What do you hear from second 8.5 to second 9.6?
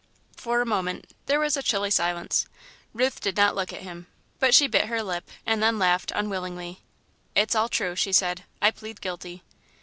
"I plead guilty."